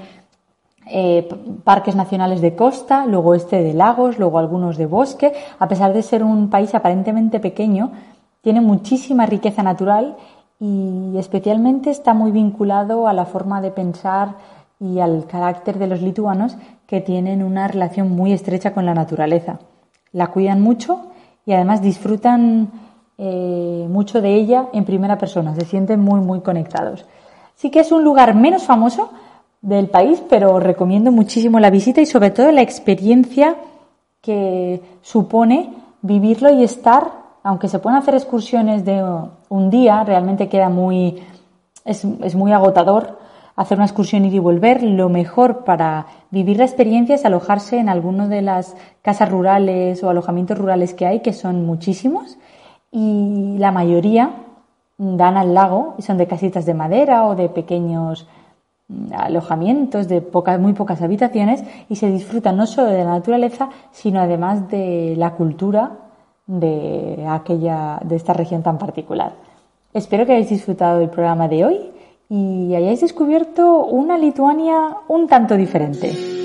eh, 0.88 1.28
parques 1.64 1.96
nacionales 1.96 2.42
de 2.42 2.56
costa, 2.56 3.06
luego 3.06 3.36
este 3.36 3.62
de 3.62 3.74
lagos, 3.74 4.20
luego 4.20 4.40
algunos 4.40 4.78
de 4.78 4.86
bosque. 4.86 5.34
A 5.60 5.68
pesar 5.68 5.94
de 5.94 6.02
ser 6.02 6.24
un 6.24 6.50
país 6.50 6.74
aparentemente 6.76 7.40
pequeño, 7.40 7.92
tiene 8.42 8.62
muchísima 8.62 9.26
riqueza 9.26 9.64
natural 9.64 10.16
y 10.60 11.18
especialmente 11.18 11.90
está 11.90 12.14
muy 12.14 12.32
vinculado 12.32 13.08
a 13.08 13.14
la 13.14 13.26
forma 13.26 13.62
de 13.62 13.72
pensar 13.72 14.36
y 14.80 15.00
al 15.00 15.26
carácter 15.28 15.78
de 15.78 15.88
los 15.88 16.02
lituanos 16.02 16.58
que 16.88 17.02
tienen 17.02 17.44
una 17.44 17.68
relación 17.68 18.12
muy 18.12 18.32
estrecha 18.32 18.74
con 18.74 18.86
la 18.86 18.94
naturaleza 18.94 19.60
la 20.12 20.28
cuidan 20.28 20.62
mucho 20.62 21.08
y 21.46 21.54
además 21.54 21.82
disfrutan 21.82 22.70
eh, 23.18 23.88
mucho 23.90 24.22
de 24.22 24.34
ella 24.36 24.68
en 24.74 24.86
primera 24.86 25.18
persona, 25.18 25.56
se 25.56 25.66
sienten 25.66 26.00
muy, 26.00 26.22
muy 26.22 26.42
conectados. 26.42 27.06
Sí 27.56 27.70
que 27.70 27.82
es 27.82 27.92
un 27.92 28.04
lugar 28.04 28.36
menos 28.36 28.64
famoso 28.64 29.10
del 29.62 29.90
país, 29.90 30.24
pero 30.30 30.60
recomiendo 30.60 31.12
muchísimo 31.12 31.60
la 31.60 31.70
visita 31.70 32.02
y 32.02 32.06
sobre 32.06 32.32
todo 32.32 32.52
la 32.52 32.62
experiencia 32.62 33.56
que 34.22 34.82
supone 35.02 35.74
vivirlo 36.02 36.50
y 36.50 36.64
estar, 36.64 37.12
aunque 37.44 37.68
se 37.68 37.80
pueden 37.80 38.00
hacer 38.00 38.16
excursiones 38.16 38.86
de 38.86 39.04
un 39.50 39.70
día, 39.70 40.04
realmente 40.04 40.48
queda 40.48 40.70
muy, 40.70 41.22
es, 41.84 42.06
es 42.06 42.36
muy 42.36 42.54
agotador 42.54 43.18
hacer 43.60 43.78
una 43.78 43.86
excursión 43.86 44.24
ir 44.24 44.34
y 44.34 44.40
volver, 44.40 44.82
lo 44.82 45.10
mejor 45.10 45.66
para 45.66 46.06
vivir 46.32 46.58
la 46.58 46.64
experiencia 46.64 47.16
es 47.16 47.26
alojarse 47.26 47.78
en 47.78 47.90
alguno 47.90 48.30
de 48.30 48.42
las 48.42 48.78
casas 49.02 49.30
rurales 49.30 50.02
o 50.02 50.10
alojamientos 50.10 50.58
rurales 50.58 50.94
que 50.94 51.06
hay, 51.06 51.20
que 51.20 51.34
son 51.34 51.66
muchísimos, 51.66 52.38
y 52.90 53.58
la 53.58 53.74
mayoría 53.74 54.32
dan 54.98 55.36
al 55.36 55.54
lago 55.54 55.96
y 55.98 56.04
son 56.04 56.18
de 56.18 56.26
casitas 56.26 56.66
de 56.66 56.74
madera 56.74 57.26
o 57.26 57.36
de 57.36 57.50
pequeños 57.50 58.30
mm, 58.88 59.14
alojamientos 59.14 60.08
de 60.08 60.24
muy 60.58 60.72
pocas 60.72 61.02
habitaciones 61.02 61.62
y 61.90 61.98
se 61.98 62.10
disfruta 62.10 62.54
no 62.54 62.66
solo 62.66 62.88
de 62.88 63.04
la 63.04 63.12
naturaleza, 63.12 63.68
sino 63.92 64.22
además 64.22 64.70
de 64.70 65.16
la 65.18 65.32
cultura 65.32 65.98
de 66.48 67.26
aquella, 67.28 68.00
de 68.06 68.16
esta 68.16 68.32
región 68.32 68.64
tan 68.64 68.78
particular. 68.78 69.34
Espero 69.94 70.26
que 70.26 70.32
hayáis 70.32 70.50
disfrutado 70.50 71.00
del 71.00 71.10
programa 71.10 71.50
de 71.50 71.66
hoy 71.66 71.99
y 72.30 72.76
hayáis 72.76 73.02
descubierto 73.02 73.86
una 73.86 74.18
Lituania 74.18 74.98
un 75.08 75.28
tanto 75.28 75.58
diferente. 75.58 76.39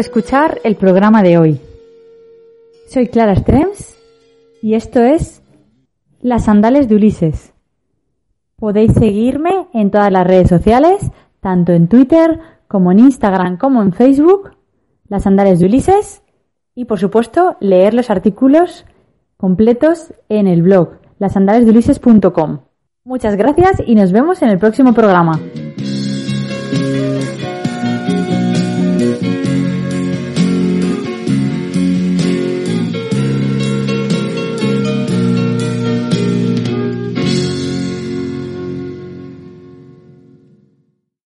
Escuchar 0.00 0.60
el 0.64 0.76
programa 0.76 1.22
de 1.22 1.38
hoy. 1.38 1.60
Soy 2.88 3.08
Clara 3.08 3.34
Strems 3.34 3.96
y 4.62 4.74
esto 4.74 5.00
es 5.00 5.42
Las 6.20 6.44
Sandales 6.44 6.88
de 6.88 6.96
Ulises. 6.96 7.52
Podéis 8.56 8.92
seguirme 8.94 9.68
en 9.72 9.90
todas 9.90 10.10
las 10.10 10.26
redes 10.26 10.48
sociales, 10.48 10.98
tanto 11.40 11.72
en 11.72 11.88
Twitter 11.88 12.40
como 12.66 12.92
en 12.92 13.00
Instagram 13.00 13.56
como 13.56 13.82
en 13.82 13.92
Facebook, 13.92 14.50
Las 15.08 15.24
Sandales 15.24 15.60
de 15.60 15.66
Ulises, 15.66 16.22
y 16.74 16.84
por 16.84 16.98
supuesto 16.98 17.56
leer 17.60 17.94
los 17.94 18.10
artículos 18.10 18.84
completos 19.36 20.14
en 20.28 20.46
el 20.46 20.62
blog 20.62 20.98
lasandalesdeulises.com. 21.18 22.60
Muchas 23.04 23.36
gracias 23.36 23.82
y 23.86 23.94
nos 23.94 24.12
vemos 24.12 24.42
en 24.42 24.50
el 24.50 24.58
próximo 24.58 24.92
programa. 24.92 25.40